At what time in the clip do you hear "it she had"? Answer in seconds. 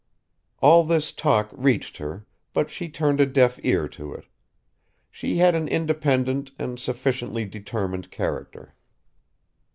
4.15-5.53